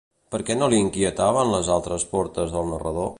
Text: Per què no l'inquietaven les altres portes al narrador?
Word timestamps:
Per 0.35 0.37
què 0.47 0.55
no 0.61 0.69
l'inquietaven 0.73 1.53
les 1.57 1.71
altres 1.77 2.09
portes 2.15 2.61
al 2.63 2.71
narrador? 2.75 3.09